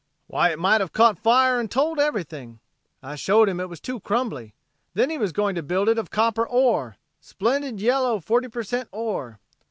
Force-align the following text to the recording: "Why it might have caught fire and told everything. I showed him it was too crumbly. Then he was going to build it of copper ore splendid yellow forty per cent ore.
"Why 0.25 0.49
it 0.49 0.57
might 0.57 0.81
have 0.81 0.93
caught 0.93 1.19
fire 1.19 1.59
and 1.59 1.69
told 1.69 1.99
everything. 1.99 2.59
I 3.03 3.13
showed 3.15 3.47
him 3.47 3.59
it 3.59 3.69
was 3.69 3.79
too 3.79 3.99
crumbly. 3.99 4.55
Then 4.95 5.11
he 5.11 5.19
was 5.19 5.31
going 5.31 5.53
to 5.53 5.61
build 5.61 5.87
it 5.87 5.99
of 5.99 6.09
copper 6.09 6.47
ore 6.47 6.97
splendid 7.19 7.79
yellow 7.79 8.19
forty 8.19 8.47
per 8.47 8.63
cent 8.63 8.89
ore. 8.91 9.37